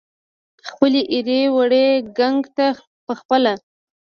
[0.67, 2.67] خپلې ایرې وړي ګنګ ته
[3.05, 3.53] پخپله